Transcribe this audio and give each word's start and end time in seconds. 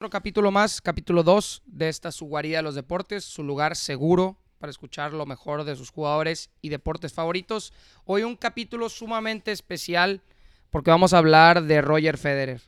Otro 0.00 0.08
capítulo 0.08 0.50
más, 0.50 0.80
capítulo 0.80 1.22
2 1.22 1.62
de 1.66 1.90
esta 1.90 2.10
su 2.10 2.24
guarida 2.24 2.56
de 2.56 2.62
los 2.62 2.74
deportes, 2.74 3.22
su 3.22 3.44
lugar 3.44 3.76
seguro 3.76 4.38
para 4.58 4.70
escuchar 4.70 5.12
lo 5.12 5.26
mejor 5.26 5.64
de 5.64 5.76
sus 5.76 5.90
jugadores 5.90 6.48
y 6.62 6.70
deportes 6.70 7.12
favoritos. 7.12 7.74
Hoy 8.06 8.22
un 8.22 8.34
capítulo 8.34 8.88
sumamente 8.88 9.52
especial 9.52 10.22
porque 10.70 10.90
vamos 10.90 11.12
a 11.12 11.18
hablar 11.18 11.64
de 11.64 11.82
Roger 11.82 12.16
Federer, 12.16 12.62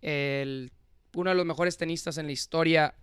el, 0.00 0.72
uno 1.14 1.28
de 1.28 1.36
los 1.36 1.44
mejores 1.44 1.76
tenistas 1.76 2.16
en 2.16 2.24
la 2.24 2.32
historia 2.32 2.94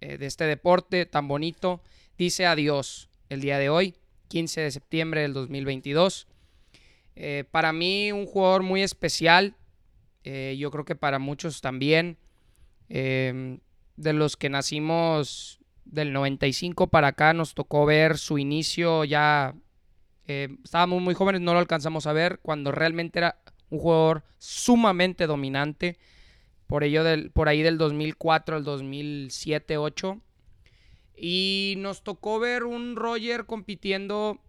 eh, 0.00 0.18
de 0.18 0.26
este 0.26 0.42
deporte 0.42 1.06
tan 1.06 1.28
bonito. 1.28 1.82
Dice 2.18 2.44
adiós 2.44 3.08
el 3.28 3.40
día 3.40 3.58
de 3.58 3.68
hoy, 3.68 3.94
15 4.30 4.62
de 4.62 4.70
septiembre 4.72 5.20
del 5.20 5.32
2022. 5.32 6.26
Eh, 7.14 7.44
para 7.52 7.72
mí 7.72 8.10
un 8.10 8.26
jugador 8.26 8.64
muy 8.64 8.82
especial, 8.82 9.54
eh, 10.24 10.56
yo 10.58 10.72
creo 10.72 10.84
que 10.84 10.96
para 10.96 11.20
muchos 11.20 11.60
también. 11.60 12.18
Em, 12.88 13.60
de 13.96 14.12
los 14.12 14.36
que 14.36 14.48
nacimos 14.48 15.60
del 15.84 16.12
95 16.12 16.88
para 16.88 17.08
acá, 17.08 17.32
nos 17.32 17.54
tocó 17.54 17.86
ver 17.86 18.18
su 18.18 18.38
inicio 18.38 19.04
ya. 19.04 19.54
Eh, 20.26 20.48
estábamos 20.64 21.00
muy 21.00 21.14
jóvenes, 21.14 21.40
no 21.40 21.52
lo 21.52 21.60
alcanzamos 21.60 22.06
a 22.06 22.12
ver 22.12 22.40
cuando 22.42 22.72
realmente 22.72 23.20
era 23.20 23.38
un 23.70 23.78
jugador 23.78 24.24
sumamente 24.38 25.26
dominante. 25.26 25.98
Por, 26.66 26.82
ello 26.82 27.04
del, 27.04 27.30
por 27.30 27.48
ahí 27.48 27.62
del 27.62 27.78
2004 27.78 28.56
al 28.56 28.64
2007-8. 28.64 30.20
Y 31.16 31.74
nos 31.78 32.02
tocó 32.02 32.40
ver 32.40 32.64
un 32.64 32.96
Roger 32.96 33.46
compitiendo 33.46 34.40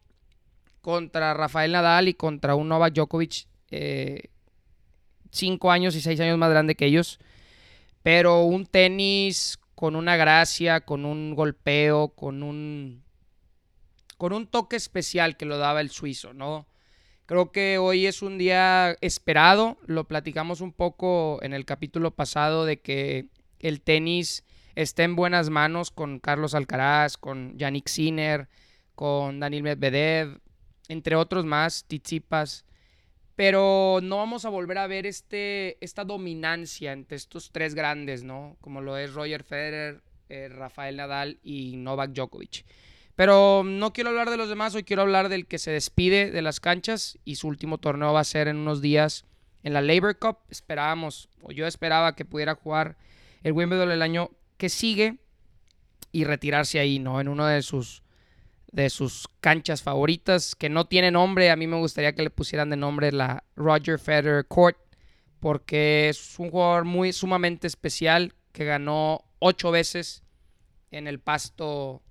contra 0.81 1.33
Rafael 1.33 1.71
Nadal 1.71 2.07
y 2.07 2.13
contra 2.13 2.55
un 2.55 2.69
Novak 2.69 2.93
Djokovic, 2.93 3.47
eh, 3.71 4.29
cinco 5.31 5.71
años 5.71 5.95
y 5.95 6.01
seis 6.01 6.19
años 6.19 6.37
más 6.37 6.49
grande 6.49 6.75
que 6.75 6.85
ellos. 6.85 7.19
Pero 8.07 8.43
un 8.43 8.65
tenis 8.65 9.59
con 9.75 9.97
una 9.97 10.15
gracia, 10.15 10.79
con 10.79 11.03
un 11.03 11.35
golpeo, 11.35 12.15
con 12.15 12.41
un 12.41 13.03
con 14.15 14.31
un 14.31 14.47
toque 14.47 14.77
especial 14.77 15.35
que 15.35 15.45
lo 15.45 15.57
daba 15.57 15.81
el 15.81 15.89
suizo, 15.89 16.31
¿no? 16.33 16.67
Creo 17.25 17.51
que 17.51 17.77
hoy 17.77 18.05
es 18.05 18.21
un 18.21 18.37
día 18.37 18.95
esperado, 19.01 19.77
lo 19.87 20.07
platicamos 20.07 20.61
un 20.61 20.71
poco 20.71 21.39
en 21.41 21.51
el 21.51 21.65
capítulo 21.65 22.11
pasado 22.11 22.63
de 22.63 22.79
que 22.79 23.27
el 23.59 23.81
tenis 23.81 24.45
está 24.75 25.03
en 25.03 25.17
buenas 25.17 25.49
manos 25.49 25.91
con 25.91 26.19
Carlos 26.19 26.55
Alcaraz, 26.55 27.17
con 27.17 27.57
Yannick 27.57 27.89
Sinner, 27.89 28.47
con 28.95 29.41
Daniel 29.41 29.63
Medvedev, 29.63 30.39
entre 30.87 31.17
otros 31.17 31.43
más, 31.43 31.83
Tizipas 31.89 32.63
pero 33.37 33.99
no 34.01 34.17
vamos 34.17 34.45
a 34.45 34.49
volver 34.49 34.79
a 34.79 34.87
ver 34.87 35.05
este, 35.05 35.77
esta 35.79 36.03
dominancia 36.03 36.91
entre 36.91 37.17
estos 37.17 37.51
tres 37.51 37.75
grandes, 37.75 38.23
¿no? 38.23 38.57
Como 38.61 38.81
lo 38.81 38.97
es 38.97 39.13
Roger 39.13 39.43
Federer, 39.43 40.01
eh, 40.27 40.49
Rafael 40.49 40.97
Nadal 40.97 41.37
y 41.43 41.77
Novak 41.77 42.13
Djokovic. 42.13 42.65
Pero 43.15 43.61
no 43.63 43.93
quiero 43.93 44.09
hablar 44.09 44.31
de 44.31 44.37
los 44.37 44.49
demás, 44.49 44.73
hoy 44.73 44.83
quiero 44.83 45.03
hablar 45.03 45.29
del 45.29 45.45
que 45.45 45.59
se 45.59 45.69
despide 45.69 46.31
de 46.31 46.41
las 46.41 46.59
canchas 46.59 47.19
y 47.25 47.35
su 47.35 47.47
último 47.47 47.77
torneo 47.77 48.11
va 48.11 48.21
a 48.21 48.23
ser 48.23 48.47
en 48.47 48.57
unos 48.57 48.81
días 48.81 49.23
en 49.61 49.73
la 49.73 49.83
Labor 49.83 50.17
Cup. 50.17 50.39
Esperábamos, 50.49 51.29
o 51.43 51.51
yo 51.51 51.67
esperaba 51.67 52.15
que 52.15 52.25
pudiera 52.25 52.55
jugar 52.55 52.97
el 53.43 53.53
Wimbledon 53.53 53.91
el 53.91 54.01
año 54.01 54.31
que 54.57 54.69
sigue 54.69 55.19
y 56.11 56.23
retirarse 56.23 56.79
ahí, 56.79 56.97
¿no? 56.97 57.21
En 57.21 57.27
uno 57.27 57.45
de 57.45 57.61
sus 57.61 58.01
de 58.71 58.89
sus 58.89 59.27
canchas 59.39 59.81
favoritas, 59.81 60.55
que 60.55 60.69
no 60.69 60.85
tiene 60.85 61.11
nombre. 61.11 61.49
A 61.49 61.55
mí 61.55 61.67
me 61.67 61.77
gustaría 61.77 62.13
que 62.13 62.23
le 62.23 62.29
pusieran 62.29 62.69
de 62.69 62.77
nombre 62.77 63.11
la 63.11 63.43
Roger 63.55 63.99
Federer 63.99 64.45
Court, 64.45 64.77
porque 65.39 66.09
es 66.09 66.39
un 66.39 66.51
jugador 66.51 66.85
muy 66.85 67.13
sumamente 67.13 67.67
especial 67.67 68.33
que 68.51 68.65
ganó 68.65 69.23
ocho 69.39 69.71
veces 69.71 70.23
en 70.91 71.07
el 71.07 71.19
pasto 71.19 72.01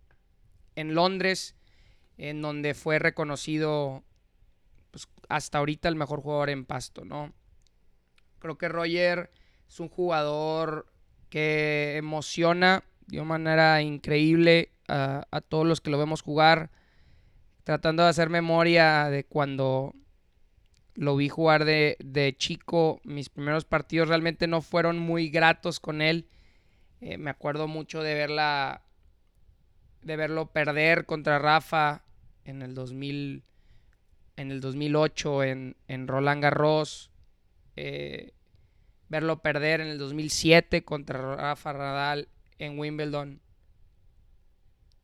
en 0.75 0.95
Londres, 0.95 1.57
en 2.19 2.41
donde 2.43 2.75
fue 2.75 2.99
reconocido 2.99 4.05
pues, 4.91 5.09
hasta 5.29 5.59
ahorita 5.59 5.89
el 5.89 5.97
mejor 5.97 6.21
jugador 6.21 6.51
en 6.51 6.65
pasto, 6.65 7.05
¿no? 7.05 7.33
Creo 8.39 8.59
que 8.59 8.69
Roger 8.69 9.31
es 9.69 9.81
un 9.81 9.89
jugador 9.89 10.87
que 11.29 11.97
emociona 11.97 12.85
de 13.07 13.19
una 13.19 13.29
manera 13.29 13.83
increíble 13.83 14.71
a, 14.89 15.41
todos 15.49 15.67
los 15.67 15.81
que 15.81 15.91
lo 15.91 15.99
vemos 15.99 16.23
jugar, 16.23 16.71
tratando 17.65 18.03
de 18.03 18.09
hacer 18.11 18.31
memoria 18.31 19.11
de 19.11 19.25
cuando 19.25 19.95
lo 20.95 21.17
vi 21.17 21.29
jugar 21.29 21.65
de, 21.65 22.35
chico. 22.39 23.01
Mis 23.05 23.29
primeros 23.29 23.65
partidos 23.65 24.09
realmente 24.09 24.47
no 24.47 24.63
fueron 24.63 24.99
muy 24.99 25.29
gratos 25.29 25.81
con 25.81 26.03
él. 26.03 26.29
Eh, 27.01 27.19
me 27.19 27.31
acuerdo 27.31 27.69
mucho 27.69 28.03
de 28.03 28.15
verla, 28.15 28.83
de 30.03 30.17
verlo 30.17 30.53
perder 30.53 31.05
contra 31.05 31.39
Rafa 31.39 32.05
en 32.45 32.63
el 32.63 32.75
2000, 32.75 33.43
en 34.37 34.51
el 34.51 34.61
2008 34.61 35.45
en, 35.45 35.77
en 35.89 36.09
Roland 36.09 36.43
Garros. 36.43 37.11
Eh, 37.77 38.33
verlo 39.09 39.41
perder 39.43 39.81
en 39.81 39.89
el 39.89 39.99
2007 39.99 40.85
contra 40.85 41.37
Rafa 41.37 41.73
Radal 41.73 42.29
en 42.59 42.79
Wimbledon. 42.79 43.41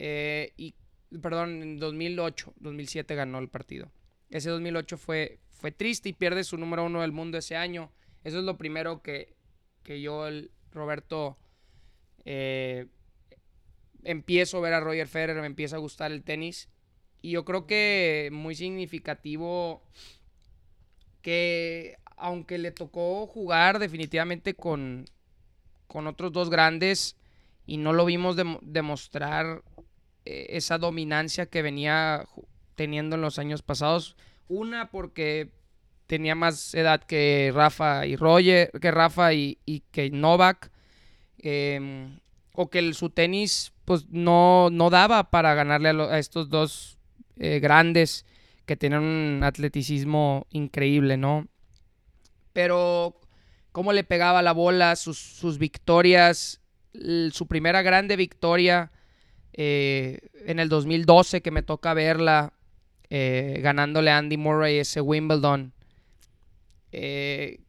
Eh, 0.04 0.52
y, 0.56 0.74
perdón, 1.22 1.62
en 1.62 1.78
2008, 1.78 2.54
2007 2.58 3.14
ganó 3.14 3.38
el 3.38 3.48
partido. 3.48 3.92
Ese 4.30 4.50
2008 4.50 4.98
fue, 4.98 5.38
fue 5.48 5.70
triste 5.70 6.08
y 6.08 6.12
pierde 6.12 6.42
su 6.42 6.58
número 6.58 6.84
uno 6.84 7.02
del 7.02 7.12
mundo 7.12 7.38
ese 7.38 7.54
año. 7.54 7.92
Eso 8.24 8.40
es 8.40 8.44
lo 8.44 8.58
primero 8.58 9.00
que, 9.00 9.36
yo, 9.84 10.26
el 10.26 10.50
Roberto, 10.72 11.38
eh, 12.24 12.88
empiezo 14.02 14.58
a 14.58 14.62
ver 14.62 14.74
a 14.74 14.80
Roger 14.80 15.06
Federer, 15.06 15.40
me 15.40 15.46
empieza 15.46 15.76
a 15.76 15.78
gustar 15.78 16.10
el 16.10 16.24
tenis. 16.24 16.68
Y 17.20 17.30
yo 17.30 17.44
creo 17.44 17.68
que 17.68 18.28
muy 18.32 18.56
significativo 18.56 19.84
que 21.20 21.96
aunque 22.16 22.58
le 22.58 22.72
tocó 22.72 23.28
jugar 23.28 23.78
definitivamente 23.78 24.54
con, 24.54 25.04
con 25.86 26.08
otros 26.08 26.32
dos 26.32 26.50
grandes 26.50 27.16
y 27.66 27.76
no 27.76 27.92
lo 27.92 28.04
vimos 28.04 28.36
demostrar 28.62 29.62
esa 30.24 30.78
dominancia 30.78 31.46
que 31.46 31.62
venía 31.62 32.26
teniendo 32.74 33.16
en 33.16 33.22
los 33.22 33.38
años 33.38 33.62
pasados. 33.62 34.16
Una 34.48 34.90
porque 34.90 35.50
tenía 36.06 36.34
más 36.34 36.74
edad 36.74 37.02
que 37.02 37.52
Rafa 37.54 38.06
y 38.06 38.16
Roger, 38.16 38.70
que 38.80 38.90
Rafa 38.90 39.32
y, 39.32 39.58
que 39.90 40.10
Novak. 40.10 40.70
Em, 41.38 42.20
o 42.54 42.68
que 42.68 42.92
su 42.92 43.10
tenis 43.10 43.72
pues 43.84 44.06
no, 44.10 44.68
no 44.70 44.90
daba 44.90 45.30
para 45.30 45.54
ganarle 45.54 45.88
a, 45.88 46.18
estos 46.18 46.48
dos 46.48 46.98
eh, 47.36 47.60
grandes 47.60 48.26
que 48.66 48.76
tienen 48.76 49.00
un 49.00 49.40
atleticismo 49.42 50.46
increíble, 50.50 51.16
¿no? 51.16 51.48
Pero 52.52 53.18
cómo 53.72 53.92
le 53.92 54.04
pegaba 54.04 54.42
la 54.42 54.52
bola, 54.52 54.96
sus, 54.96 55.18
sus 55.18 55.58
victorias, 55.58 56.60
su 57.32 57.46
primera 57.46 57.82
grande 57.82 58.16
victoria 58.16 58.92
eh, 59.54 60.18
en 60.46 60.58
el 60.58 60.68
2012 60.68 61.42
que 61.42 61.50
me 61.50 61.62
toca 61.62 61.92
verla 61.94 62.52
eh, 63.10 63.60
ganándole 63.62 64.10
a 64.10 64.18
Andy 64.18 64.36
Murray 64.36 64.78
ese 64.78 65.00
Wimbledon. 65.00 65.72
Eh, 66.92 67.60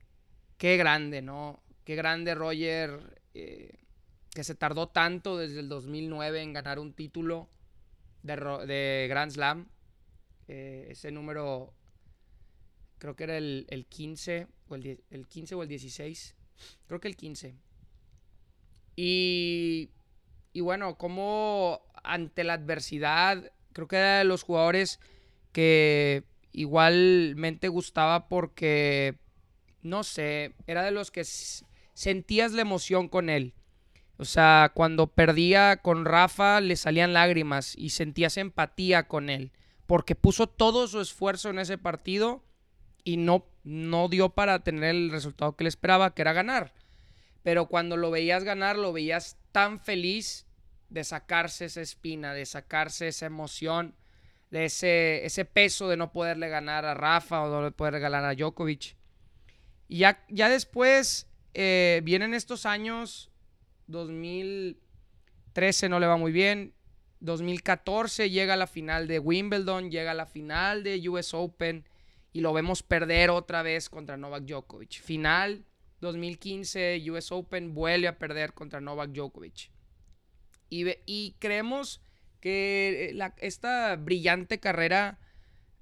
qué 0.57 0.77
grande, 0.77 1.21
¿no? 1.21 1.61
Qué 1.83 1.95
grande 1.95 2.33
Roger, 2.35 3.21
que 3.33 4.43
se 4.43 4.55
tardó 4.55 4.87
tanto 4.87 5.37
desde 5.37 5.59
el 5.59 5.67
2009 5.67 6.41
en 6.41 6.53
ganar 6.53 6.79
un 6.79 6.93
título 6.93 7.49
de, 8.21 9.07
Grand 9.09 9.31
Slam. 9.31 9.67
ese 10.47 11.11
número, 11.11 11.73
creo 12.99 13.15
que 13.17 13.25
era 13.25 13.37
el, 13.37 13.85
15, 13.89 14.47
o 14.69 14.75
el, 14.75 15.03
el 15.09 15.27
15 15.27 15.55
o 15.55 15.63
el 15.63 15.67
16. 15.67 16.35
Creo 16.87 17.01
que 17.01 17.09
el 17.09 17.17
15. 17.17 17.53
Y 18.95 19.89
y 20.53 20.61
bueno, 20.61 20.97
como 20.97 21.81
ante 22.03 22.43
la 22.43 22.53
adversidad, 22.53 23.51
creo 23.73 23.87
que 23.87 23.95
era 23.97 24.19
de 24.19 24.23
los 24.23 24.43
jugadores 24.43 24.99
que 25.51 26.23
igualmente 26.51 27.67
gustaba 27.67 28.27
porque, 28.27 29.15
no 29.81 30.03
sé, 30.03 30.53
era 30.67 30.83
de 30.83 30.91
los 30.91 31.11
que 31.11 31.23
sentías 31.93 32.53
la 32.53 32.61
emoción 32.61 33.07
con 33.07 33.29
él. 33.29 33.53
O 34.17 34.25
sea, 34.25 34.71
cuando 34.75 35.07
perdía 35.07 35.77
con 35.77 36.05
Rafa 36.05 36.61
le 36.61 36.75
salían 36.75 37.13
lágrimas 37.13 37.75
y 37.75 37.89
sentías 37.89 38.37
empatía 38.37 39.07
con 39.07 39.29
él, 39.29 39.51
porque 39.87 40.15
puso 40.15 40.47
todo 40.47 40.87
su 40.87 41.01
esfuerzo 41.01 41.49
en 41.49 41.59
ese 41.59 41.79
partido 41.79 42.43
y 43.03 43.17
no, 43.17 43.47
no 43.63 44.07
dio 44.07 44.29
para 44.29 44.63
tener 44.63 44.91
el 44.91 45.11
resultado 45.11 45.55
que 45.55 45.63
le 45.63 45.69
esperaba, 45.69 46.13
que 46.13 46.21
era 46.21 46.33
ganar. 46.33 46.73
Pero 47.41 47.67
cuando 47.67 47.97
lo 47.97 48.11
veías 48.11 48.43
ganar, 48.43 48.77
lo 48.77 48.93
veías 48.93 49.37
tan 49.53 49.79
feliz 49.79 50.45
de 50.89 51.05
sacarse 51.05 51.65
esa 51.65 51.79
espina, 51.79 52.33
de 52.33 52.45
sacarse 52.45 53.07
esa 53.07 53.27
emoción, 53.27 53.95
de 54.51 54.65
ese, 54.65 55.25
ese 55.25 55.45
peso 55.45 55.87
de 55.87 55.95
no 55.95 56.11
poderle 56.11 56.49
ganar 56.49 56.85
a 56.85 56.93
Rafa 56.93 57.41
o 57.41 57.61
no 57.61 57.71
poderle 57.71 57.99
ganar 57.99 58.25
a 58.25 58.35
Djokovic. 58.35 58.97
Y 59.87 59.99
ya, 59.99 60.25
ya 60.27 60.49
después 60.49 61.27
eh, 61.53 62.01
vienen 62.03 62.33
estos 62.33 62.65
años 62.65 63.29
2013 63.87 65.89
no 65.89 65.99
le 65.99 66.07
va 66.07 66.17
muy 66.17 66.31
bien. 66.31 66.73
2014 67.21 68.29
llega 68.29 68.55
a 68.55 68.57
la 68.57 68.67
final 68.67 69.07
de 69.07 69.19
Wimbledon, 69.19 69.89
llega 69.89 70.11
a 70.11 70.15
la 70.15 70.25
final 70.25 70.83
de 70.83 71.07
US 71.09 71.33
Open 71.33 71.85
y 72.33 72.41
lo 72.41 72.53
vemos 72.53 72.83
perder 72.83 73.29
otra 73.29 73.63
vez 73.63 73.89
contra 73.89 74.17
Novak 74.17 74.43
Djokovic. 74.43 75.01
Final 75.01 75.63
2015 76.03 77.01
US 77.09 77.31
Open 77.31 77.73
vuelve 77.73 78.07
a 78.07 78.19
perder 78.19 78.53
contra 78.53 78.81
Novak 78.81 79.11
Djokovic. 79.11 79.71
Y, 80.69 80.85
y 81.05 81.35
creemos 81.39 82.01
que 82.39 83.11
eh, 83.11 83.31
esta 83.37 83.95
brillante 83.95 84.59
carrera 84.59 85.19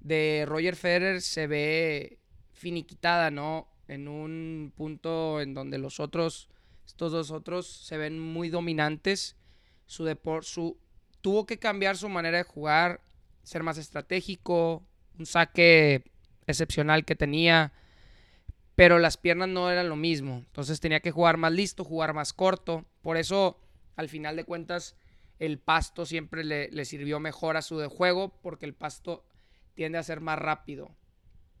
de 0.00 0.44
Roger 0.46 0.76
Federer 0.76 1.20
se 1.20 1.46
ve 1.46 2.18
finiquitada, 2.52 3.30
¿no? 3.30 3.68
En 3.88 4.08
un 4.08 4.72
punto 4.76 5.40
en 5.40 5.54
donde 5.54 5.78
los 5.78 5.98
otros, 5.98 6.48
estos 6.86 7.12
dos 7.12 7.30
otros, 7.30 7.66
se 7.66 7.96
ven 7.96 8.20
muy 8.20 8.48
dominantes. 8.48 9.36
Su 9.86 10.04
deporte, 10.04 10.48
su, 10.48 10.78
tuvo 11.20 11.46
que 11.46 11.58
cambiar 11.58 11.96
su 11.96 12.08
manera 12.08 12.38
de 12.38 12.44
jugar, 12.44 13.00
ser 13.42 13.62
más 13.62 13.78
estratégico, 13.78 14.86
un 15.18 15.26
saque 15.26 16.04
excepcional 16.46 17.04
que 17.04 17.16
tenía, 17.16 17.72
pero 18.74 18.98
las 18.98 19.16
piernas 19.16 19.48
no 19.48 19.70
eran 19.70 19.88
lo 19.88 19.96
mismo. 19.96 20.44
Entonces 20.46 20.80
tenía 20.80 21.00
que 21.00 21.10
jugar 21.10 21.36
más 21.36 21.52
listo, 21.52 21.84
jugar 21.84 22.14
más 22.14 22.32
corto. 22.32 22.84
Por 23.02 23.16
eso, 23.16 23.58
al 23.96 24.08
final 24.08 24.36
de 24.36 24.44
cuentas, 24.44 24.96
el 25.38 25.58
pasto 25.58 26.06
siempre 26.06 26.44
le, 26.44 26.84
sirvió 26.84 27.20
mejor 27.20 27.56
a 27.56 27.62
su 27.62 27.78
de 27.78 27.88
juego, 27.88 28.40
porque 28.42 28.66
el 28.66 28.74
pasto 28.74 29.24
tiende 29.74 29.98
a 29.98 30.02
ser 30.02 30.20
más 30.20 30.38
rápido. 30.38 30.90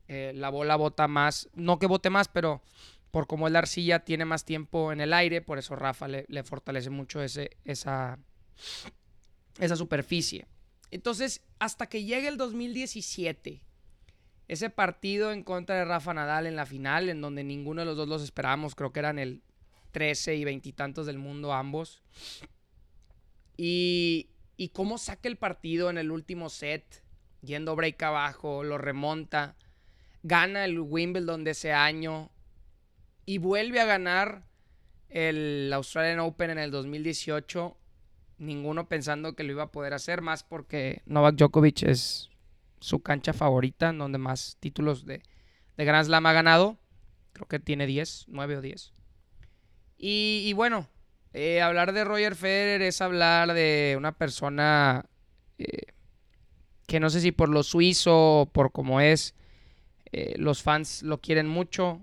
Eh, 0.08 0.32
la 0.34 0.48
bola 0.50 0.76
bota 0.76 1.08
más, 1.08 1.48
no 1.54 1.78
que 1.78 1.86
bote 1.86 2.10
más, 2.10 2.28
pero 2.28 2.62
por 3.10 3.26
como 3.26 3.46
es 3.46 3.52
la 3.52 3.60
arcilla, 3.60 4.00
tiene 4.00 4.24
más 4.24 4.44
tiempo 4.44 4.92
en 4.92 5.00
el 5.00 5.12
aire, 5.12 5.42
por 5.42 5.58
eso 5.58 5.76
Rafa 5.76 6.08
le, 6.08 6.24
le 6.28 6.42
fortalece 6.44 6.90
mucho 6.90 7.22
ese, 7.22 7.50
esa, 7.64 8.18
esa 9.58 9.76
superficie. 9.76 10.46
Entonces, 10.90 11.42
hasta 11.58 11.88
que 11.88 12.04
llegue 12.04 12.28
el 12.28 12.36
2017, 12.36 13.62
ese 14.52 14.68
partido 14.68 15.32
en 15.32 15.44
contra 15.44 15.76
de 15.76 15.86
Rafa 15.86 16.12
Nadal 16.12 16.46
en 16.46 16.56
la 16.56 16.66
final, 16.66 17.08
en 17.08 17.22
donde 17.22 17.42
ninguno 17.42 17.80
de 17.80 17.86
los 17.86 17.96
dos 17.96 18.06
los 18.06 18.22
esperábamos, 18.22 18.74
creo 18.74 18.92
que 18.92 19.00
eran 19.00 19.18
el 19.18 19.42
13 19.92 20.36
y 20.36 20.44
veintitantos 20.44 21.06
del 21.06 21.16
mundo 21.16 21.54
ambos. 21.54 22.02
Y, 23.56 24.28
y 24.58 24.68
cómo 24.68 24.98
saca 24.98 25.30
el 25.30 25.38
partido 25.38 25.88
en 25.88 25.96
el 25.96 26.10
último 26.10 26.50
set, 26.50 27.02
yendo 27.40 27.74
break 27.74 28.02
abajo, 28.02 28.62
lo 28.62 28.76
remonta, 28.76 29.56
gana 30.22 30.66
el 30.66 30.78
Wimbledon 30.78 31.44
de 31.44 31.52
ese 31.52 31.72
año 31.72 32.30
y 33.24 33.38
vuelve 33.38 33.80
a 33.80 33.86
ganar 33.86 34.44
el 35.08 35.72
Australian 35.72 36.20
Open 36.20 36.50
en 36.50 36.58
el 36.58 36.70
2018. 36.70 37.74
Ninguno 38.36 38.86
pensando 38.86 39.34
que 39.34 39.44
lo 39.44 39.52
iba 39.52 39.62
a 39.62 39.72
poder 39.72 39.94
hacer, 39.94 40.20
más 40.20 40.44
porque 40.44 41.00
Novak 41.06 41.36
Djokovic 41.36 41.84
es 41.84 42.28
su 42.82 43.00
cancha 43.02 43.32
favorita, 43.32 43.90
en 43.90 43.98
donde 43.98 44.18
más 44.18 44.56
títulos 44.60 45.06
de, 45.06 45.22
de 45.76 45.84
Grand 45.84 46.04
Slam 46.04 46.26
ha 46.26 46.32
ganado. 46.32 46.78
Creo 47.32 47.46
que 47.46 47.60
tiene 47.60 47.86
10, 47.86 48.26
9 48.28 48.56
o 48.56 48.60
10. 48.60 48.92
Y, 50.04 50.52
bueno, 50.54 50.88
eh, 51.32 51.62
hablar 51.62 51.92
de 51.92 52.04
Roger 52.04 52.34
Federer 52.34 52.82
es 52.82 53.00
hablar 53.00 53.54
de 53.54 53.94
una 53.96 54.10
persona 54.10 55.06
eh, 55.58 55.92
que 56.88 56.98
no 56.98 57.08
sé 57.08 57.20
si 57.20 57.30
por 57.30 57.48
lo 57.48 57.62
suizo 57.62 58.40
o 58.40 58.46
por 58.46 58.72
cómo 58.72 59.00
es, 59.00 59.36
eh, 60.10 60.34
los 60.38 60.62
fans 60.62 61.04
lo 61.04 61.20
quieren 61.20 61.46
mucho. 61.46 62.02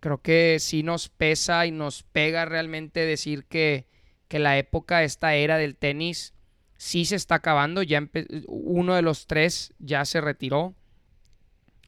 creo 0.00 0.20
que 0.20 0.58
sí 0.58 0.82
nos 0.82 1.08
pesa 1.08 1.64
y 1.66 1.70
nos 1.70 2.02
pega 2.02 2.44
realmente 2.44 3.06
decir 3.06 3.44
que, 3.44 3.86
que 4.26 4.40
la 4.40 4.58
época, 4.58 5.04
esta 5.04 5.34
era 5.36 5.56
del 5.56 5.76
tenis, 5.76 6.34
sí 6.78 7.04
se 7.04 7.16
está 7.16 7.34
acabando. 7.34 7.82
Ya 7.82 8.08
uno 8.46 8.94
de 8.94 9.02
los 9.02 9.26
tres 9.26 9.74
ya 9.78 10.06
se 10.06 10.22
retiró. 10.22 10.74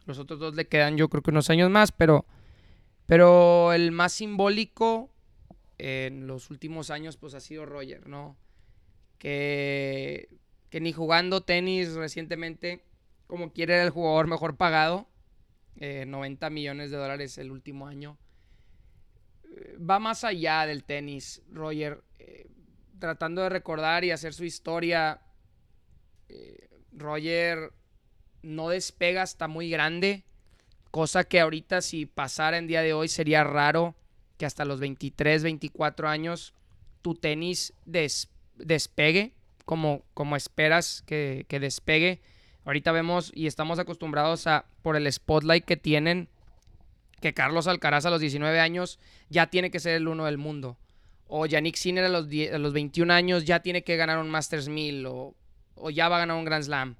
Los 0.04 0.18
otros 0.18 0.38
dos 0.38 0.54
le 0.54 0.66
quedan 0.66 0.98
yo 0.98 1.08
creo 1.08 1.22
que 1.22 1.30
unos 1.30 1.48
años 1.48 1.70
más, 1.70 1.92
pero, 1.92 2.26
pero 3.06 3.72
el 3.72 3.92
más 3.92 4.12
simbólico 4.12 5.08
en 5.78 6.26
los 6.26 6.50
últimos 6.50 6.90
años 6.90 7.16
pues 7.16 7.32
ha 7.34 7.40
sido 7.40 7.64
Roger, 7.64 8.06
¿no? 8.06 8.36
Que, 9.18 10.28
que 10.68 10.80
ni 10.80 10.92
jugando 10.92 11.42
tenis 11.42 11.94
recientemente, 11.94 12.84
como 13.26 13.52
quiere 13.52 13.74
era 13.74 13.84
el 13.84 13.90
jugador 13.90 14.26
mejor 14.26 14.56
pagado, 14.56 15.08
90 15.76 16.46
eh, 16.46 16.50
millones 16.50 16.90
de 16.90 16.96
dólares 16.96 17.38
el 17.38 17.50
último 17.50 17.86
año. 17.86 18.18
Eh, 19.44 19.78
va 19.78 19.98
más 19.98 20.24
allá 20.24 20.66
del 20.66 20.84
tenis, 20.84 21.42
Roger. 21.50 22.02
Eh, 22.18 22.48
tratando 23.00 23.42
de 23.42 23.48
recordar 23.48 24.04
y 24.04 24.12
hacer 24.12 24.32
su 24.32 24.44
historia, 24.44 25.20
eh, 26.28 26.68
Roger 26.92 27.72
no 28.42 28.68
despega 28.68 29.22
hasta 29.22 29.48
muy 29.48 29.70
grande, 29.70 30.24
cosa 30.90 31.24
que 31.24 31.40
ahorita 31.40 31.82
si 31.82 32.06
pasara 32.06 32.58
en 32.58 32.66
día 32.66 32.82
de 32.82 32.92
hoy 32.92 33.08
sería 33.08 33.42
raro 33.42 33.96
que 34.38 34.46
hasta 34.46 34.64
los 34.64 34.80
23, 34.80 35.42
24 35.42 36.08
años 36.08 36.54
tu 37.02 37.14
tenis 37.14 37.72
despegue 37.84 39.34
como, 39.64 40.02
como 40.14 40.36
esperas 40.36 41.02
que, 41.06 41.44
que 41.48 41.60
despegue. 41.60 42.20
Ahorita 42.64 42.92
vemos 42.92 43.32
y 43.34 43.46
estamos 43.46 43.78
acostumbrados 43.78 44.46
a, 44.46 44.66
por 44.82 44.96
el 44.96 45.10
spotlight 45.10 45.64
que 45.64 45.76
tienen, 45.76 46.28
que 47.20 47.34
Carlos 47.34 47.66
Alcaraz 47.66 48.06
a 48.06 48.10
los 48.10 48.20
19 48.20 48.60
años 48.60 48.98
ya 49.28 49.48
tiene 49.48 49.70
que 49.70 49.80
ser 49.80 49.94
el 49.94 50.08
uno 50.08 50.24
del 50.24 50.38
mundo 50.38 50.78
o 51.30 51.46
Yannick 51.46 51.76
Sinner 51.76 52.04
a 52.04 52.08
los, 52.08 52.26
los 52.26 52.72
21 52.72 53.12
años 53.12 53.44
ya 53.44 53.60
tiene 53.60 53.84
que 53.84 53.96
ganar 53.96 54.18
un 54.18 54.28
Masters 54.28 54.68
1000 54.68 55.06
o, 55.06 55.34
ya 55.92 56.08
va 56.08 56.16
a 56.16 56.20
ganar 56.20 56.36
un 56.36 56.44
Grand 56.44 56.64
Slam. 56.64 56.96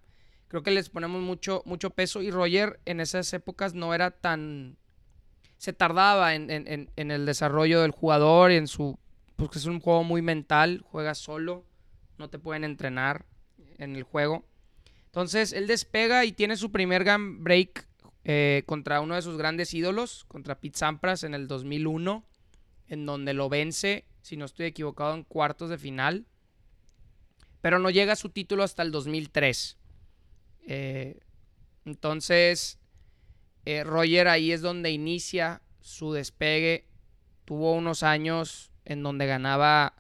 Creo 0.49 0.63
que 0.63 0.71
les 0.71 0.89
ponemos 0.89 1.21
mucho, 1.21 1.63
mucho 1.67 1.91
peso 1.91 2.23
y 2.23 2.31
Roger 2.31 2.81
en 2.87 3.01
esas 3.01 3.33
épocas 3.35 3.75
no 3.75 3.93
era 3.93 4.11
tan... 4.11 4.79
Se 5.59 5.73
tardaba 5.73 6.35
en, 6.35 6.91
el 6.97 7.27
desarrollo 7.27 7.83
del 7.83 7.91
jugador 7.91 8.51
y 8.51 8.57
en 8.57 8.67
su... 8.67 8.99
Porque 9.37 9.59
es 9.59 9.67
un 9.67 9.81
juego 9.81 10.05
muy 10.05 10.23
mental, 10.23 10.83
juega 10.91 11.15
solo, 11.15 11.67
no 12.17 12.31
te 12.31 12.39
pueden 12.39 12.65
entrenar 12.65 13.27
en 13.79 13.97
el 13.97 14.05
juego. 14.05 14.45
Entonces 15.07 15.53
él 15.53 15.67
despega 15.67 16.25
y 16.25 16.33
tiene 16.33 16.57
su 16.57 16.71
primer 16.71 17.05
game 17.05 17.39
break 17.41 17.87
eh, 18.25 18.63
contra 18.67 19.01
uno 19.01 19.17
de 19.17 19.23
sus 19.23 19.37
grandes 19.37 19.75
ídolos, 19.75 20.25
contra 20.29 20.61
Pete 20.61 20.79
Sampras 20.79 21.25
en 21.25 21.35
el 21.35 21.49
2001, 21.49 22.25
en 22.89 23.07
donde 23.07 23.35
lo 23.35 23.49
vence 23.49 24.05
si 24.23 24.37
no 24.37 24.45
estoy 24.45 24.67
equivocado, 24.67 25.15
en 25.15 25.25
cuartos 25.25 25.71
de 25.71 25.79
final. 25.79 26.27
Pero 27.61 27.79
no 27.79 27.91
llega 27.91 28.15
a 28.15 28.17
su 28.17 28.31
título 28.31 28.63
hasta 28.63 28.83
el 28.83 28.91
2003. 28.91 29.77
Eh, 30.67 31.21
entonces, 31.85 32.79
eh, 33.65 33.85
Roger 33.85 34.29
ahí 34.29 34.53
es 34.53 34.63
donde 34.63 34.91
inicia 34.91 35.63
su 35.81 36.13
despegue. 36.13 36.87
Tuvo 37.45 37.73
unos 37.73 38.03
años 38.03 38.71
en 38.85 39.03
donde 39.03 39.27
ganaba 39.27 39.95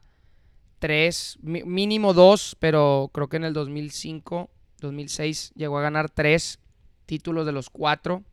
tres, 0.78 1.38
mínimo 1.42 2.14
dos, 2.14 2.56
pero 2.58 3.10
creo 3.12 3.28
que 3.28 3.36
en 3.36 3.44
el 3.44 3.52
2005, 3.52 4.50
2006 4.80 5.52
llegó 5.54 5.78
a 5.78 5.82
ganar 5.82 6.10
tres 6.10 6.58
títulos 7.06 7.46
de 7.46 7.52
los 7.52 7.70
cuatro. 7.70 8.24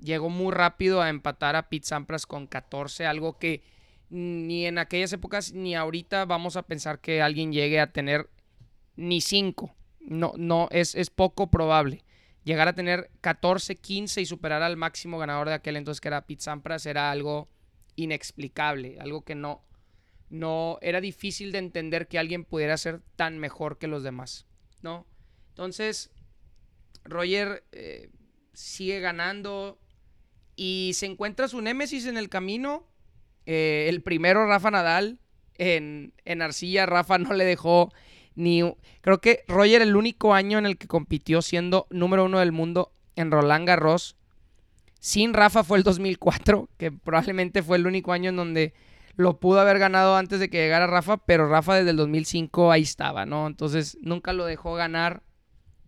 Llegó 0.00 0.28
muy 0.28 0.52
rápido 0.52 1.00
a 1.00 1.08
empatar 1.08 1.56
a 1.56 1.68
Pete 1.68 1.86
Sampras 1.86 2.26
con 2.26 2.46
14, 2.46 3.06
algo 3.06 3.38
que 3.38 3.62
ni 4.08 4.66
en 4.66 4.78
aquellas 4.78 5.12
épocas 5.12 5.52
ni 5.52 5.74
ahorita 5.74 6.24
vamos 6.24 6.56
a 6.56 6.62
pensar 6.62 7.00
que 7.00 7.22
alguien 7.22 7.52
llegue 7.52 7.80
a 7.80 7.92
tener 7.92 8.30
ni 8.96 9.20
5. 9.20 9.74
No, 10.00 10.32
no, 10.36 10.68
es, 10.70 10.94
es, 10.94 11.10
poco 11.10 11.50
probable. 11.50 12.04
Llegar 12.44 12.68
a 12.68 12.74
tener 12.74 13.10
14, 13.20 13.76
15 13.76 14.20
y 14.20 14.26
superar 14.26 14.62
al 14.62 14.76
máximo 14.76 15.18
ganador 15.18 15.48
de 15.48 15.54
aquel 15.54 15.76
entonces 15.76 16.00
que 16.00 16.08
era 16.08 16.26
Pete 16.26 16.42
Sampras 16.42 16.86
era 16.86 17.10
algo 17.10 17.48
inexplicable, 17.96 18.98
algo 19.00 19.24
que 19.24 19.34
no, 19.34 19.64
no 20.30 20.78
era 20.80 21.00
difícil 21.00 21.50
de 21.50 21.58
entender 21.58 22.06
que 22.06 22.18
alguien 22.18 22.44
pudiera 22.44 22.76
ser 22.76 23.00
tan 23.16 23.38
mejor 23.38 23.78
que 23.78 23.88
los 23.88 24.04
demás, 24.04 24.46
¿no? 24.82 25.06
Entonces, 25.48 26.10
Roger 27.04 27.64
eh, 27.72 28.10
sigue 28.52 29.00
ganando 29.00 29.80
y 30.54 30.92
se 30.94 31.06
encuentra 31.06 31.48
su 31.48 31.60
némesis 31.60 32.06
en 32.06 32.16
el 32.16 32.28
camino 32.28 32.86
eh, 33.46 33.86
el 33.88 34.02
primero, 34.02 34.46
Rafa 34.46 34.70
Nadal, 34.70 35.18
en, 35.58 36.12
en 36.24 36.42
Arcilla, 36.42 36.86
Rafa 36.86 37.18
no 37.18 37.32
le 37.32 37.44
dejó 37.44 37.92
ni... 38.34 38.62
Creo 39.00 39.20
que 39.20 39.44
Roger 39.48 39.82
el 39.82 39.96
único 39.96 40.34
año 40.34 40.58
en 40.58 40.66
el 40.66 40.76
que 40.76 40.88
compitió 40.88 41.40
siendo 41.42 41.86
número 41.90 42.24
uno 42.24 42.40
del 42.40 42.52
mundo 42.52 42.92
en 43.14 43.30
Roland 43.30 43.66
Garros. 43.66 44.16
Sin 45.00 45.32
Rafa 45.34 45.64
fue 45.64 45.78
el 45.78 45.84
2004, 45.84 46.68
que 46.76 46.90
probablemente 46.92 47.62
fue 47.62 47.76
el 47.76 47.86
único 47.86 48.12
año 48.12 48.30
en 48.30 48.36
donde 48.36 48.74
lo 49.14 49.40
pudo 49.40 49.60
haber 49.60 49.78
ganado 49.78 50.16
antes 50.16 50.40
de 50.40 50.50
que 50.50 50.58
llegara 50.58 50.86
Rafa, 50.86 51.16
pero 51.16 51.48
Rafa 51.48 51.76
desde 51.76 51.90
el 51.90 51.96
2005 51.96 52.70
ahí 52.70 52.82
estaba, 52.82 53.24
¿no? 53.24 53.46
Entonces 53.46 53.96
nunca 54.02 54.32
lo 54.32 54.44
dejó 54.44 54.74
ganar. 54.74 55.22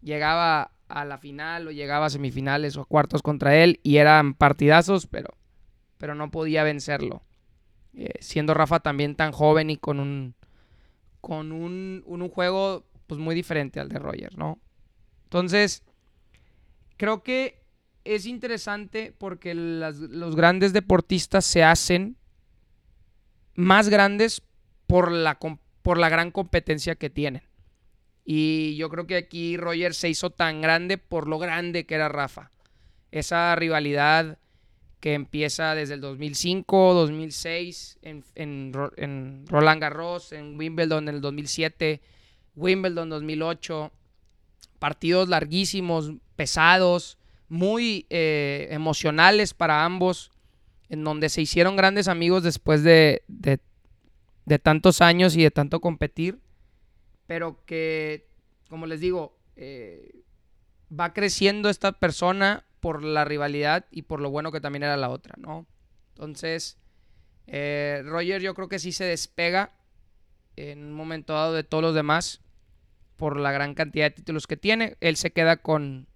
Llegaba 0.00 0.72
a 0.88 1.04
la 1.04 1.18
final 1.18 1.68
o 1.68 1.70
llegaba 1.70 2.06
a 2.06 2.10
semifinales 2.10 2.76
o 2.76 2.86
cuartos 2.86 3.22
contra 3.22 3.56
él 3.56 3.80
y 3.82 3.96
eran 3.96 4.34
partidazos, 4.34 5.06
pero, 5.06 5.34
pero 5.98 6.14
no 6.14 6.30
podía 6.30 6.62
vencerlo. 6.62 7.22
Eh, 7.98 8.12
siendo 8.20 8.54
Rafa 8.54 8.78
también 8.78 9.16
tan 9.16 9.32
joven 9.32 9.70
y 9.70 9.76
con 9.76 9.98
un, 9.98 10.36
con 11.20 11.50
un, 11.50 12.04
un, 12.06 12.28
juego 12.28 12.86
pues 13.08 13.18
muy 13.20 13.34
diferente 13.34 13.80
al 13.80 13.88
de 13.88 13.98
Roger, 13.98 14.38
¿no? 14.38 14.60
Entonces, 15.24 15.82
creo 16.96 17.24
que 17.24 17.60
es 18.04 18.24
interesante 18.24 19.12
porque 19.18 19.52
los 19.52 20.36
grandes 20.36 20.72
deportistas 20.72 21.44
se 21.44 21.64
hacen 21.64 22.16
más 23.56 23.88
grandes 23.88 24.42
por 24.86 25.10
la, 25.10 25.40
por 25.82 25.98
la 25.98 26.08
gran 26.08 26.30
competencia 26.30 26.94
que 26.94 27.10
tienen. 27.10 27.42
Y 28.24 28.76
yo 28.76 28.90
creo 28.90 29.08
que 29.08 29.16
aquí 29.16 29.56
Roger 29.56 29.92
se 29.92 30.08
hizo 30.08 30.30
tan 30.30 30.60
grande 30.60 30.98
por 30.98 31.26
lo 31.26 31.40
grande 31.40 31.84
que 31.84 31.96
era 31.96 32.08
Rafa. 32.08 32.52
Esa 33.10 33.56
rivalidad 33.56 34.38
que 35.00 35.14
empieza 35.14 35.74
desde 35.74 35.94
el 35.94 36.00
2005, 36.00 36.94
2006, 36.94 37.98
en, 38.02 38.24
en, 38.34 38.72
Roland 39.46 39.80
Garros, 39.80 40.32
en 40.32 40.58
Wimbledon 40.58 41.08
en 41.08 41.16
el 41.16 41.20
2007, 41.20 42.00
Wimbledon 42.56 43.08
2008. 43.08 43.92
Partidos 44.78 45.28
larguísimos, 45.28 46.12
pesados, 46.36 47.18
muy 47.48 48.06
eh, 48.10 48.68
emocionales 48.70 49.54
para 49.54 49.84
ambos, 49.84 50.30
en 50.88 51.04
donde 51.04 51.28
se 51.28 51.42
hicieron 51.42 51.76
grandes 51.76 52.08
amigos 52.08 52.42
después 52.42 52.82
de, 52.82 53.22
de, 53.28 53.60
de 54.46 54.58
tantos 54.58 55.00
años 55.00 55.36
y 55.36 55.42
de 55.42 55.50
tanto 55.50 55.80
competir, 55.80 56.38
pero 57.26 57.64
que, 57.66 58.28
como 58.68 58.86
les 58.86 59.00
digo, 59.00 59.36
eh, 59.56 60.22
va 60.90 61.12
creciendo 61.12 61.68
esta 61.68 61.92
persona 61.92 62.64
por 62.80 63.02
la 63.02 63.24
rivalidad 63.24 63.86
y 63.90 64.02
por 64.02 64.20
lo 64.20 64.30
bueno 64.30 64.52
que 64.52 64.60
también 64.60 64.82
era 64.84 64.96
la 64.96 65.10
otra, 65.10 65.34
¿no? 65.38 65.66
Entonces, 66.14 66.78
eh, 67.46 68.02
Roger 68.04 68.42
yo 68.42 68.54
creo 68.54 68.68
que 68.68 68.78
sí 68.78 68.92
se 68.92 69.04
despega 69.04 69.72
en 70.56 70.84
un 70.84 70.92
momento 70.92 71.32
dado 71.32 71.54
de 71.54 71.64
todos 71.64 71.82
los 71.82 71.94
demás 71.94 72.40
por 73.16 73.38
la 73.38 73.52
gran 73.52 73.74
cantidad 73.74 74.06
de 74.06 74.10
títulos 74.10 74.46
que 74.46 74.56
tiene. 74.56 74.96
Él 75.00 75.16
se 75.16 75.32
queda 75.32 75.56
con, 75.56 76.08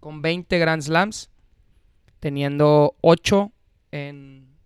con 0.00 0.22
20 0.22 0.58
Grand 0.58 0.82
Slams, 0.82 1.30
teniendo 2.20 2.96
8 3.00 3.52
en 3.92 4.56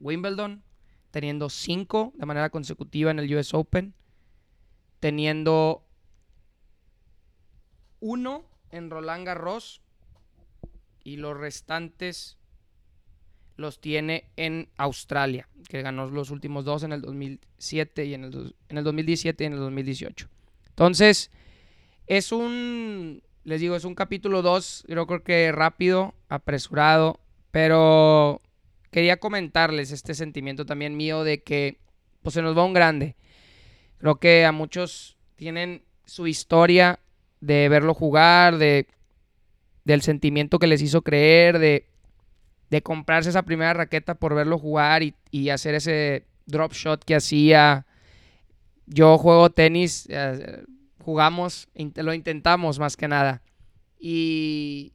Wimbledon, 0.00 0.62
teniendo 1.10 1.48
5 1.48 2.12
de 2.16 2.26
manera 2.26 2.50
consecutiva 2.50 3.10
en 3.10 3.18
el 3.18 3.34
US 3.34 3.54
Open, 3.54 3.94
teniendo 5.00 5.86
1 8.00 8.44
en 8.70 8.90
Roland 8.90 9.26
Garros 9.26 9.82
y 11.06 11.18
los 11.18 11.38
restantes 11.38 12.36
los 13.54 13.80
tiene 13.80 14.24
en 14.34 14.68
Australia, 14.76 15.48
que 15.68 15.80
ganó 15.80 16.10
los 16.10 16.30
últimos 16.30 16.64
dos 16.64 16.82
en 16.82 16.92
el 16.92 17.00
2007 17.00 18.06
y 18.06 18.14
en 18.14 18.24
el, 18.24 18.56
en 18.68 18.78
el 18.78 18.82
2017 18.82 19.44
y 19.44 19.46
en 19.46 19.52
el 19.52 19.60
2018. 19.60 20.28
Entonces, 20.68 21.30
es 22.08 22.32
un, 22.32 23.22
les 23.44 23.60
digo, 23.60 23.76
es 23.76 23.84
un 23.84 23.94
capítulo 23.94 24.42
2, 24.42 24.86
yo 24.88 25.06
creo 25.06 25.22
que 25.22 25.52
rápido, 25.52 26.12
apresurado, 26.28 27.20
pero 27.52 28.42
quería 28.90 29.18
comentarles 29.18 29.92
este 29.92 30.12
sentimiento 30.12 30.66
también 30.66 30.96
mío 30.96 31.22
de 31.22 31.40
que 31.40 31.78
pues 32.22 32.34
se 32.34 32.42
nos 32.42 32.58
va 32.58 32.64
un 32.64 32.74
grande. 32.74 33.14
Creo 33.98 34.18
que 34.18 34.44
a 34.44 34.50
muchos 34.50 35.16
tienen 35.36 35.84
su 36.04 36.26
historia 36.26 36.98
de 37.40 37.68
verlo 37.68 37.94
jugar, 37.94 38.58
de 38.58 38.88
del 39.86 40.02
sentimiento 40.02 40.58
que 40.58 40.66
les 40.66 40.82
hizo 40.82 41.02
creer, 41.02 41.60
de, 41.60 41.86
de 42.70 42.82
comprarse 42.82 43.30
esa 43.30 43.44
primera 43.44 43.72
raqueta 43.72 44.16
por 44.16 44.34
verlo 44.34 44.58
jugar 44.58 45.02
y, 45.04 45.48
hacer 45.48 45.76
ese 45.76 46.26
drop 46.46 46.72
shot 46.72 47.04
que 47.04 47.14
hacía. 47.14 47.86
Yo 48.86 49.16
juego 49.16 49.50
tenis, 49.50 50.06
eh, 50.10 50.64
jugamos, 50.98 51.68
lo 51.94 52.14
intentamos 52.14 52.80
más 52.80 52.96
que 52.96 53.06
nada. 53.06 53.42
Y, 54.00 54.92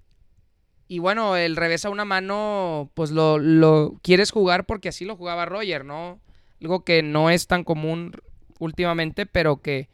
y 0.90 1.00
bueno, 1.00 1.38
el 1.38 1.56
revés 1.56 1.86
a 1.86 1.90
una 1.90 2.04
mano, 2.04 2.92
pues 2.94 3.12
lo, 3.12 3.40
lo, 3.40 3.98
quieres 4.02 4.32
jugar 4.32 4.66
porque 4.66 4.90
así 4.90 5.06
lo 5.06 5.16
jugaba 5.16 5.46
Roger, 5.46 5.86
¿no? 5.86 6.20
Algo 6.60 6.84
que 6.84 7.02
no 7.02 7.30
es 7.30 7.48
tan 7.48 7.64
común 7.64 8.12
últimamente, 8.60 9.26
pero 9.26 9.62
que, 9.62 9.88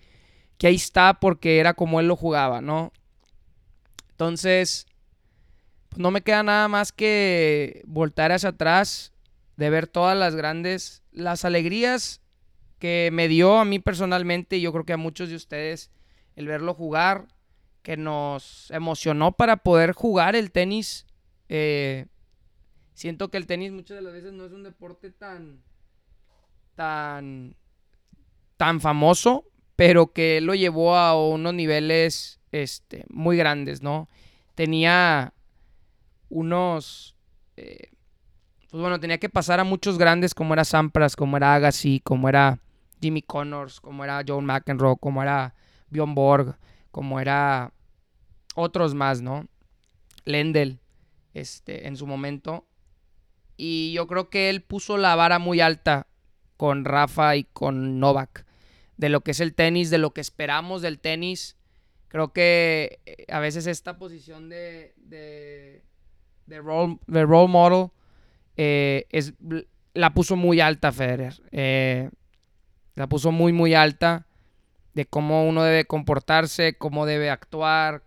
que 0.57 0.67
ahí 0.67 0.75
está 0.75 1.19
porque 1.19 1.59
era 1.59 1.75
como 1.75 1.99
él 1.99 2.07
lo 2.07 2.15
jugaba, 2.15 2.61
¿no? 2.61 2.91
Entonces, 4.17 4.87
pues 5.89 5.99
no 5.99 6.09
me 6.09 6.23
queda 6.23 6.41
nada 6.41 6.67
más 6.67 6.91
que 6.91 7.83
voltar 7.85 8.31
hacia 8.31 8.49
atrás, 8.49 9.13
de 9.57 9.69
ver 9.69 9.85
todas 9.85 10.17
las 10.17 10.33
grandes, 10.33 11.03
las 11.11 11.45
alegrías 11.45 12.19
que 12.79 13.11
me 13.13 13.27
dio 13.27 13.59
a 13.59 13.65
mí 13.65 13.77
personalmente 13.77 14.57
y 14.57 14.61
yo 14.61 14.71
creo 14.71 14.85
que 14.85 14.93
a 14.93 14.97
muchos 14.97 15.29
de 15.29 15.35
ustedes 15.35 15.91
el 16.35 16.47
verlo 16.47 16.73
jugar, 16.73 17.27
que 17.83 17.95
nos 17.95 18.71
emocionó 18.71 19.33
para 19.33 19.57
poder 19.57 19.91
jugar 19.91 20.35
el 20.35 20.51
tenis. 20.51 21.05
Eh, 21.47 22.07
siento 22.95 23.29
que 23.29 23.37
el 23.37 23.45
tenis 23.45 23.71
muchas 23.71 23.97
de 23.97 24.01
las 24.01 24.13
veces 24.13 24.33
no 24.33 24.45
es 24.45 24.51
un 24.51 24.63
deporte 24.63 25.11
tan, 25.11 25.61
tan, 26.73 27.55
tan 28.57 28.81
famoso, 28.81 29.45
pero 29.75 30.11
que 30.11 30.41
lo 30.41 30.55
llevó 30.55 30.95
a 30.95 31.15
unos 31.23 31.53
niveles 31.53 32.36
este, 32.51 33.05
muy 33.09 33.37
grandes, 33.37 33.81
¿no? 33.81 34.07
Tenía 34.55 35.33
unos... 36.29 37.15
Eh, 37.55 37.91
pues 38.69 38.81
bueno, 38.81 38.99
tenía 38.99 39.17
que 39.17 39.29
pasar 39.29 39.59
a 39.59 39.63
muchos 39.63 39.97
grandes 39.97 40.33
como 40.33 40.53
era 40.53 40.65
Sampras, 40.65 41.15
como 41.15 41.37
era 41.37 41.55
Agassi, 41.55 42.01
como 42.01 42.27
era 42.27 42.59
Jimmy 43.01 43.21
Connors, 43.21 43.79
como 43.79 44.03
era 44.03 44.23
John 44.27 44.45
McEnroe, 44.45 44.97
como 44.99 45.21
era 45.21 45.55
Bjorn 45.89 46.15
Borg, 46.15 46.57
como 46.91 47.19
era 47.19 47.71
otros 48.55 48.93
más, 48.93 49.21
¿no? 49.21 49.47
Lendl, 50.25 50.79
este, 51.33 51.87
en 51.87 51.95
su 51.95 52.07
momento. 52.07 52.67
Y 53.55 53.93
yo 53.93 54.07
creo 54.07 54.29
que 54.29 54.49
él 54.49 54.61
puso 54.61 54.97
la 54.97 55.15
vara 55.15 55.39
muy 55.39 55.61
alta 55.61 56.07
con 56.57 56.85
Rafa 56.85 57.35
y 57.35 57.45
con 57.45 57.99
Novak. 57.99 58.45
De 58.97 59.09
lo 59.09 59.21
que 59.21 59.31
es 59.31 59.39
el 59.39 59.53
tenis, 59.53 59.89
de 59.89 59.99
lo 59.99 60.11
que 60.11 60.21
esperamos 60.21 60.81
del 60.81 60.99
tenis. 60.99 61.56
Creo 62.07 62.31
que 62.31 62.99
eh, 63.05 63.25
a 63.29 63.39
veces 63.39 63.67
esta 63.67 63.97
posición 63.97 64.49
de, 64.49 64.93
de, 64.97 65.83
de, 66.45 66.61
role, 66.61 66.97
model 67.47 67.89
eh, 68.55 69.05
es, 69.09 69.33
la 69.93 70.13
puso 70.13 70.35
muy 70.35 70.61
alta 70.61 70.91
Federer. 70.91 71.41
Eh, 71.51 72.09
la 72.95 73.07
puso 73.07 73.31
muy, 73.31 73.51
muy 73.51 73.73
alta 73.73 74.25
de 74.93 75.05
cómo 75.05 75.47
uno 75.47 75.63
debe 75.63 75.85
comportarse, 75.85 76.77
cómo 76.77 77.05
debe 77.05 77.29
actuar, 77.29 78.03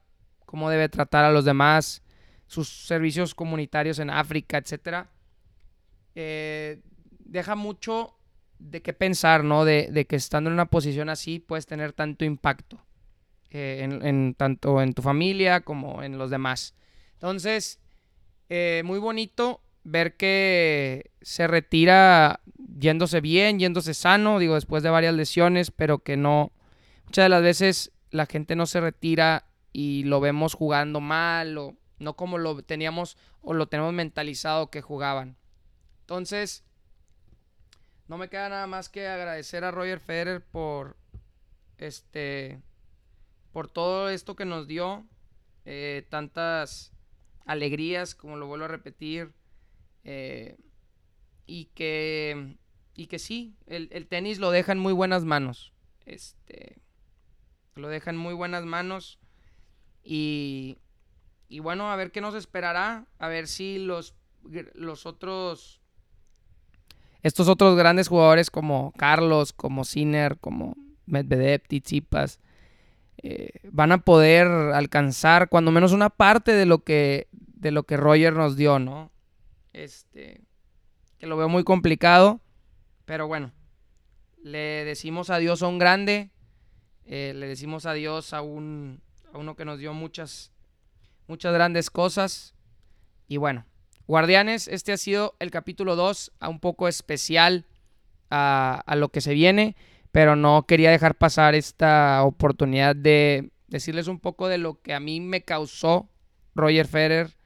cómo 0.46 0.70
debe 0.70 0.88
tratar 0.88 1.24
a 1.24 1.30
los 1.30 1.44
demás, 1.44 2.02
sus 2.46 2.68
servicios 2.68 3.34
comunitarios 3.34 3.98
en 4.00 4.10
África, 4.10 4.58
etc. 4.58 5.06
deja 6.14 7.54
mucho 7.54 8.16
de 8.58 8.82
qué 8.82 8.92
pensar, 8.92 9.44
¿no? 9.44 9.64
De 9.64 10.04
que 10.08 10.16
estando 10.16 10.50
en 10.50 10.54
una 10.54 10.66
posición 10.66 11.10
así 11.10 11.38
puedes 11.38 11.66
tener 11.66 11.92
tanto 11.92 12.24
impacto. 12.24 12.80
Eh, 13.52 13.80
en, 13.82 14.34
tanto 14.34 14.80
en 14.80 14.94
tu 14.94 15.02
familia 15.02 15.62
como 15.62 16.04
en 16.04 16.18
los 16.18 16.30
demás. 16.30 16.74
Entonces, 17.14 17.80
eh, 18.48 18.82
muy 18.84 19.00
bonito 19.00 19.60
ver 19.82 20.16
que 20.16 21.10
se 21.20 21.48
retira 21.48 22.40
yéndose 22.78 23.20
bien, 23.20 23.58
yéndose 23.58 23.92
sano, 23.92 24.38
digo, 24.38 24.54
después 24.54 24.84
de 24.84 24.90
varias 24.90 25.14
lesiones, 25.14 25.72
pero 25.72 25.98
que 25.98 26.16
no, 26.16 26.52
muchas 27.06 27.24
de 27.24 27.28
las 27.28 27.42
veces 27.42 27.92
la 28.12 28.26
gente 28.26 28.54
no 28.54 28.66
se 28.66 28.80
retira 28.80 29.46
y 29.72 30.04
lo 30.04 30.20
vemos 30.20 30.54
jugando 30.54 31.00
mal 31.00 31.58
o 31.58 31.76
no 31.98 32.14
como 32.14 32.38
lo 32.38 32.62
teníamos 32.62 33.16
o 33.42 33.52
lo 33.52 33.66
tenemos 33.66 33.92
mentalizado 33.92 34.70
que 34.70 34.80
jugaban. 34.80 35.36
Entonces, 36.02 36.62
no 38.06 38.16
me 38.16 38.28
queda 38.28 38.48
nada 38.48 38.68
más 38.68 38.88
que 38.88 39.08
agradecer 39.08 39.64
a 39.64 39.72
Roger 39.72 39.98
Federer 39.98 40.40
por 40.40 40.96
este 41.78 42.60
por 43.52 43.68
todo 43.68 44.08
esto 44.08 44.36
que 44.36 44.44
nos 44.44 44.66
dio, 44.66 45.04
eh, 45.64 46.06
tantas 46.08 46.92
alegrías, 47.46 48.14
como 48.14 48.36
lo 48.36 48.46
vuelvo 48.46 48.66
a 48.66 48.68
repetir, 48.68 49.32
eh, 50.04 50.56
y, 51.46 51.66
que, 51.66 52.56
y 52.94 53.06
que 53.06 53.18
sí, 53.18 53.56
el, 53.66 54.06
tenis 54.06 54.38
lo 54.38 54.50
deja 54.50 54.72
en 54.72 54.78
muy 54.78 54.92
buenas 54.92 55.24
manos. 55.24 55.72
Este, 56.06 56.78
lo 57.74 57.88
deja 57.88 58.10
en 58.10 58.16
muy 58.16 58.34
buenas 58.34 58.64
manos 58.64 59.18
y, 60.02 60.78
y 61.48 61.60
bueno, 61.60 61.90
a 61.90 61.96
ver 61.96 62.12
qué 62.12 62.20
nos 62.20 62.34
esperará, 62.34 63.06
a 63.18 63.28
ver 63.28 63.46
si 63.46 63.78
los, 63.78 64.14
los 64.74 65.06
otros, 65.06 65.80
estos 67.22 67.48
otros 67.48 67.76
grandes 67.76 68.08
jugadores 68.08 68.50
como 68.50 68.92
Carlos, 68.96 69.52
como 69.52 69.84
Sinner, 69.84 70.38
como 70.38 70.76
Medvedev, 71.06 71.62
Tsitsipas, 71.62 72.40
eh, 73.22 73.50
van 73.70 73.92
a 73.92 73.98
poder 73.98 74.46
alcanzar 74.46 75.48
cuando 75.48 75.70
menos 75.70 75.92
una 75.92 76.10
parte 76.10 76.52
de 76.52 76.66
lo 76.66 76.84
que 76.84 77.28
de 77.32 77.70
lo 77.70 77.82
que 77.82 77.96
Roger 77.96 78.32
nos 78.32 78.56
dio, 78.56 78.78
¿no? 78.78 79.10
Este 79.72 80.40
que 81.18 81.26
lo 81.26 81.36
veo 81.36 81.50
muy 81.50 81.64
complicado, 81.64 82.40
Pero 83.04 83.26
bueno, 83.26 83.52
le 84.42 84.84
decimos 84.86 85.28
adiós 85.28 85.62
a 85.62 85.66
un 85.66 85.78
grande, 85.78 86.30
eh, 87.04 87.32
le 87.36 87.46
decimos 87.46 87.84
adiós 87.84 88.32
a, 88.32 88.40
un, 88.40 89.02
a 89.34 89.38
uno 89.38 89.54
que 89.54 89.66
nos 89.66 89.78
dio 89.78 89.92
muchas, 89.92 90.50
muchas 91.26 91.52
grandes 91.52 91.90
cosas. 91.90 92.54
Y 93.28 93.36
bueno, 93.36 93.66
Guardianes, 94.06 94.66
este 94.68 94.92
ha 94.92 94.96
sido 94.96 95.34
el 95.40 95.50
capítulo 95.50 95.94
2, 95.94 96.32
a 96.40 96.48
un 96.48 96.58
poco 96.58 96.88
especial 96.88 97.66
a, 98.30 98.82
a, 98.86 98.96
lo 98.96 99.10
que 99.10 99.20
se 99.20 99.34
viene, 99.34 99.76
pero 100.12 100.36
no 100.36 100.66
quería 100.66 100.90
dejar 100.90 101.14
pasar 101.16 101.54
esta 101.54 102.22
oportunidad 102.24 102.96
de 102.96 103.50
decirles 103.68 104.08
un 104.08 104.18
poco 104.18 104.48
de 104.48 104.58
lo 104.58 104.80
que 104.80 104.94
a 104.94 105.00
mí 105.00 105.20
me 105.20 105.42
causó 105.42 106.10
Roger 106.54 106.86
Federer 106.86 107.36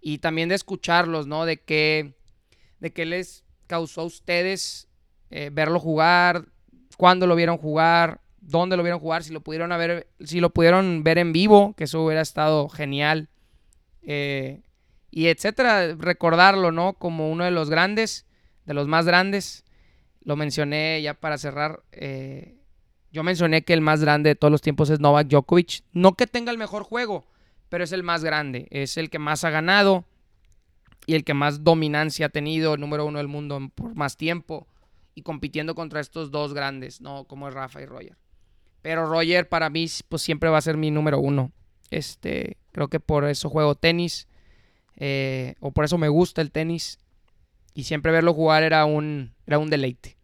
y 0.00 0.18
también 0.18 0.48
de 0.48 0.54
escucharlos, 0.54 1.26
¿no? 1.26 1.44
De 1.44 1.58
qué, 1.58 2.14
de 2.80 2.92
qué 2.92 3.04
les 3.04 3.44
causó 3.66 4.02
a 4.02 4.04
ustedes 4.04 4.88
eh, 5.30 5.50
verlo 5.52 5.80
jugar, 5.80 6.46
cuándo 6.96 7.26
lo 7.26 7.36
vieron 7.36 7.58
jugar, 7.58 8.20
dónde 8.40 8.76
lo 8.76 8.82
vieron 8.82 9.00
jugar, 9.00 9.22
si 9.22 9.32
lo 9.32 9.40
pudieron 9.40 9.70
ver, 9.70 10.08
si 10.20 10.40
lo 10.40 10.50
pudieron 10.50 11.02
ver 11.02 11.18
en 11.18 11.32
vivo, 11.32 11.74
que 11.76 11.84
eso 11.84 12.02
hubiera 12.02 12.22
estado 12.22 12.68
genial. 12.68 13.28
Eh, 14.02 14.62
y 15.10 15.26
etcétera, 15.28 15.94
recordarlo, 15.94 16.72
¿no? 16.72 16.94
Como 16.94 17.30
uno 17.30 17.44
de 17.44 17.50
los 17.50 17.70
grandes, 17.70 18.26
de 18.64 18.74
los 18.74 18.86
más 18.86 19.06
grandes. 19.06 19.64
Lo 20.26 20.34
mencioné 20.34 21.00
ya 21.02 21.14
para 21.14 21.38
cerrar. 21.38 21.84
Eh, 21.92 22.56
yo 23.12 23.22
mencioné 23.22 23.62
que 23.62 23.72
el 23.72 23.80
más 23.80 24.00
grande 24.00 24.30
de 24.30 24.34
todos 24.34 24.50
los 24.50 24.60
tiempos 24.60 24.90
es 24.90 24.98
Novak 24.98 25.28
Djokovic. 25.28 25.84
No 25.92 26.14
que 26.14 26.26
tenga 26.26 26.50
el 26.50 26.58
mejor 26.58 26.82
juego, 26.82 27.24
pero 27.68 27.84
es 27.84 27.92
el 27.92 28.02
más 28.02 28.24
grande. 28.24 28.66
Es 28.72 28.96
el 28.96 29.08
que 29.08 29.20
más 29.20 29.44
ha 29.44 29.50
ganado 29.50 30.04
y 31.06 31.14
el 31.14 31.22
que 31.22 31.32
más 31.32 31.62
dominancia 31.62 32.26
ha 32.26 32.28
tenido, 32.28 32.74
el 32.74 32.80
número 32.80 33.06
uno 33.06 33.18
del 33.18 33.28
mundo 33.28 33.70
por 33.72 33.94
más 33.94 34.16
tiempo. 34.16 34.66
Y 35.14 35.22
compitiendo 35.22 35.76
contra 35.76 36.00
estos 36.00 36.32
dos 36.32 36.52
grandes, 36.54 37.00
¿no? 37.00 37.24
Como 37.24 37.46
es 37.46 37.54
Rafa 37.54 37.80
y 37.80 37.86
Roger. 37.86 38.18
Pero 38.82 39.06
Roger 39.06 39.48
para 39.48 39.70
mí 39.70 39.86
pues 40.08 40.22
siempre 40.22 40.50
va 40.50 40.58
a 40.58 40.60
ser 40.62 40.76
mi 40.76 40.90
número 40.90 41.20
uno. 41.20 41.52
Este, 41.92 42.56
creo 42.72 42.88
que 42.88 42.98
por 42.98 43.26
eso 43.26 43.48
juego 43.48 43.76
tenis. 43.76 44.26
Eh, 44.96 45.54
o 45.60 45.70
por 45.70 45.84
eso 45.84 45.98
me 45.98 46.08
gusta 46.08 46.42
el 46.42 46.50
tenis. 46.50 46.98
Y 47.74 47.84
siempre 47.84 48.10
verlo 48.10 48.34
jugar 48.34 48.64
era 48.64 48.84
un, 48.86 49.32
era 49.46 49.60
un 49.60 49.70
deleite. 49.70 50.15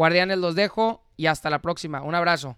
Guardianes 0.00 0.38
los 0.38 0.54
dejo 0.54 1.04
y 1.18 1.26
hasta 1.26 1.50
la 1.50 1.60
próxima. 1.60 2.00
Un 2.00 2.14
abrazo. 2.14 2.56